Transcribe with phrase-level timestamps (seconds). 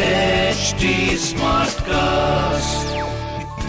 [0.00, 2.84] HT Smartcast.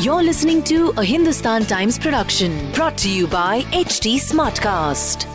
[0.02, 5.26] You're listening to a Hindustan Times production brought to you by HT Smartcast.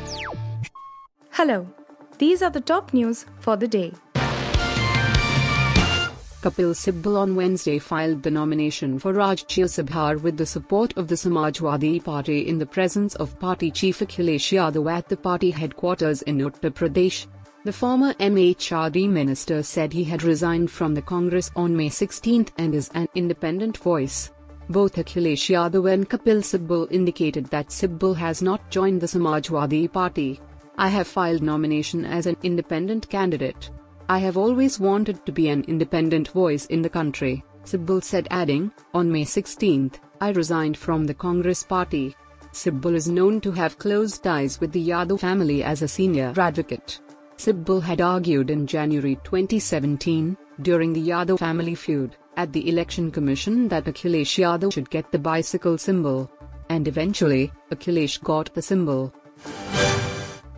[1.32, 1.68] Hello,
[2.16, 3.92] these are the top news for the day.
[6.40, 11.16] Kapil Sibal on Wednesday filed the nomination for Rajya Sabha with the support of the
[11.16, 16.38] Samajwadi Party in the presence of party chief Akhilesh Yadav at the party headquarters in
[16.38, 17.26] Uttar Pradesh.
[17.66, 22.72] The former MHRD minister said he had resigned from the Congress on May 16 and
[22.72, 24.30] is an independent voice.
[24.70, 30.40] Both Akhilesh Yadav and Kapil Sibal indicated that Sibal has not joined the Samajwadi Party.
[30.78, 33.68] I have filed nomination as an independent candidate.
[34.08, 38.70] I have always wanted to be an independent voice in the country, Sibal said adding,
[38.94, 39.90] on May 16,
[40.20, 42.14] I resigned from the Congress party.
[42.52, 47.00] Sibal is known to have close ties with the Yadav family as a senior advocate.
[47.36, 53.68] Sibal had argued in January 2017, during the Yadav family feud, at the Election Commission
[53.68, 56.30] that Akhilesh Yadav should get the bicycle symbol.
[56.70, 59.12] And eventually, Akhilesh got the symbol.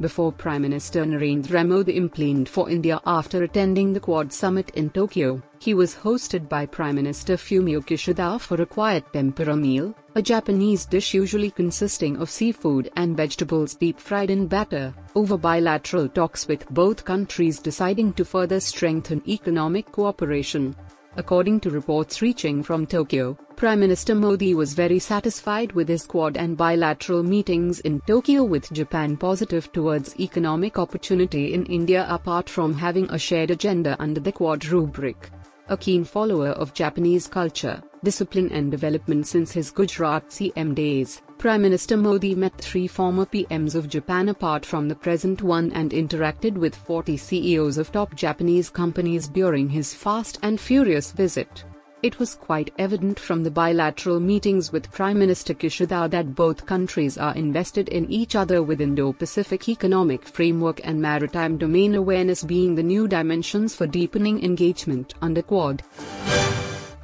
[0.00, 5.42] Before Prime Minister Narendra Modi implaned for India after attending the Quad summit in Tokyo,
[5.58, 10.86] he was hosted by Prime Minister Fumio Kishida for a quiet tempura meal, a Japanese
[10.86, 16.68] dish usually consisting of seafood and vegetables deep fried in batter, over bilateral talks with
[16.70, 20.77] both countries deciding to further strengthen economic cooperation.
[21.19, 26.36] According to reports reaching from Tokyo, Prime Minister Modi was very satisfied with his Quad
[26.36, 32.72] and bilateral meetings in Tokyo with Japan positive towards economic opportunity in India apart from
[32.72, 35.30] having a shared agenda under the Quad rubric.
[35.70, 41.62] A keen follower of Japanese culture, discipline and development since his Gujarat CM days, Prime
[41.62, 46.55] Minister Modi met three former PMs of Japan apart from the present one and interacted
[46.55, 51.64] with 40 CEOs of top Japanese companies during his fast and furious visit.
[52.03, 57.17] It was quite evident from the bilateral meetings with Prime Minister Kishida that both countries
[57.17, 62.83] are invested in each other with Indo-Pacific Economic Framework and maritime domain awareness being the
[62.83, 65.85] new dimensions for deepening engagement under Quad.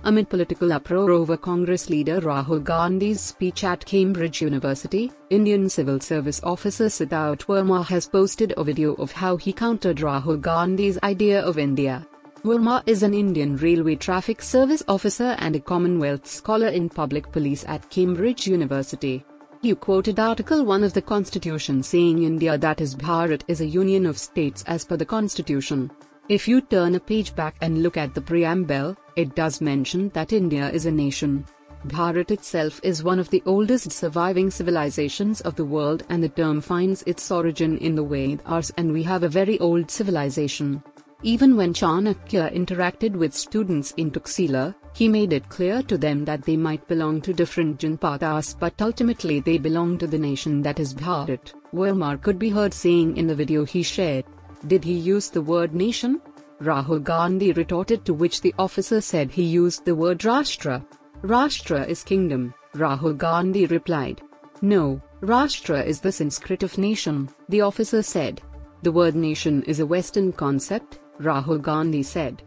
[0.07, 6.43] Amid political uproar over Congress leader Rahul Gandhi's speech at Cambridge University, Indian Civil Service
[6.43, 11.59] officer Siddharth Verma has posted a video of how he countered Rahul Gandhi's idea of
[11.59, 12.07] India.
[12.43, 17.65] Verma is an Indian Railway Traffic Service officer and a Commonwealth Scholar in Public Police
[17.67, 19.25] at Cambridge University.
[19.63, 24.05] He quoted Article 1 of the Constitution saying India that is Bharat is a union
[24.05, 25.91] of states as per the Constitution.
[26.29, 30.33] If you turn a page back and look at the preamble, it does mention that
[30.33, 31.45] India is a nation.
[31.87, 36.61] Bharat itself is one of the oldest surviving civilizations of the world and the term
[36.61, 40.83] finds its origin in the Vedas Ours and we have a very old civilization.
[41.23, 46.43] Even when Chanakya interacted with students in Taxila, he made it clear to them that
[46.43, 50.95] they might belong to different Janpadas but ultimately they belong to the nation that is
[50.95, 54.25] Bharat, Verma could be heard saying in the video he shared.
[54.67, 56.23] Did he use the word nation?
[56.65, 60.83] Rahul Gandhi retorted to which the officer said he used the word Rashtra.
[61.23, 64.23] Rashtra is kingdom, Rahul Gandhi replied.
[64.63, 68.41] No, Rashtra is the Sanskrit of nation, the officer said.
[68.83, 72.43] The word nation is a Western concept, Rahul Gandhi said.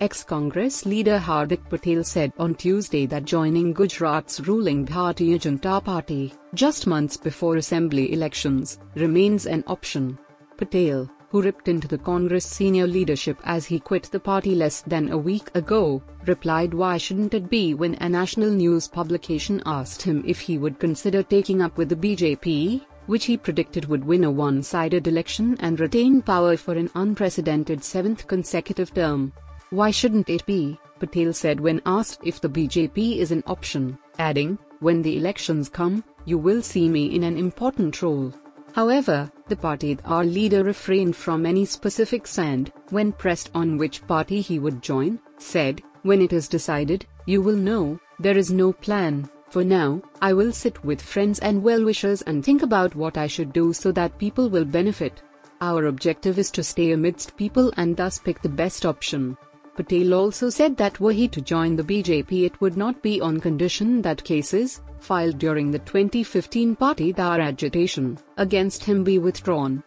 [0.00, 6.86] Ex-Congress leader Hardik Patel said on Tuesday that joining Gujarat's ruling Bharatiya Janata Party, just
[6.86, 10.18] months before assembly elections, remains an option.
[10.56, 15.10] Patel, who ripped into the Congress senior leadership as he quit the party less than
[15.10, 20.22] a week ago, replied why shouldn't it be when a national news publication asked him
[20.26, 24.30] if he would consider taking up with the BJP, which he predicted would win a
[24.30, 29.32] one-sided election and retain power for an unprecedented seventh consecutive term.
[29.70, 30.78] Why shouldn't it be?
[30.98, 36.04] Patel said when asked if the BJP is an option, adding, when the elections come,
[36.26, 38.34] you will see me in an important role.
[38.74, 44.58] However, the Patidar leader refrained from any specifics and, when pressed on which party he
[44.58, 49.28] would join, said, When it is decided, you will know, there is no plan.
[49.50, 53.52] For now, I will sit with friends and well-wishers and think about what I should
[53.52, 55.20] do so that people will benefit.
[55.60, 59.36] Our objective is to stay amidst people and thus pick the best option.
[59.74, 63.40] Patel also said that were he to join the BJP it would not be on
[63.40, 69.82] condition that cases, filed during the 2015 Patidar agitation, against him be withdrawn.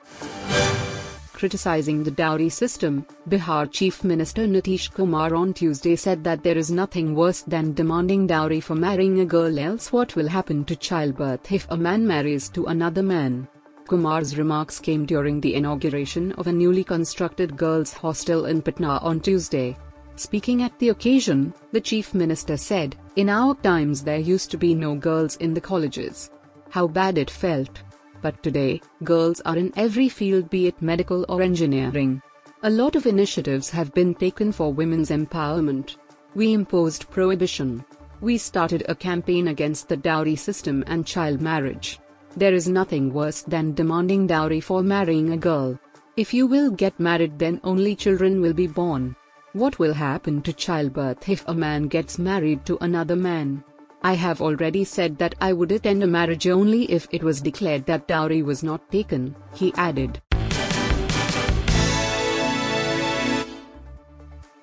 [1.33, 6.71] Criticizing the dowry system, Bihar Chief Minister Nitish Kumar on Tuesday said that there is
[6.71, 11.51] nothing worse than demanding dowry for marrying a girl else what will happen to childbirth
[11.51, 13.47] if a man marries to another man.
[13.87, 19.19] Kumar's remarks came during the inauguration of a newly constructed girls' hostel in Patna on
[19.19, 19.77] Tuesday.
[20.15, 24.73] Speaking at the occasion, the Chief Minister said, In our times there used to be
[24.73, 26.31] no girls in the colleges.
[26.71, 27.83] How bad it felt.
[28.23, 32.23] But today, girls are in every field, be it medical or engineering.
[32.63, 35.97] A lot of initiatives have been taken for women's empowerment.
[36.33, 37.85] We imposed prohibition.
[38.19, 41.99] We started a campaign against the dowry system and child marriage.
[42.37, 45.79] There is nothing worse than demanding dowry for marrying a girl.
[46.17, 49.15] If you will get married, then only children will be born.
[49.53, 53.63] What will happen to childbirth if a man gets married to another man?
[54.03, 57.85] I have already said that I would attend a marriage only if it was declared
[57.85, 60.21] that dowry was not taken, he added.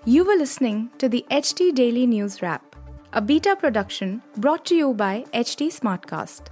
[0.04, 2.76] You were listening to the HT Daily News Wrap,
[3.14, 6.51] a beta production brought to you by HT Smartcast.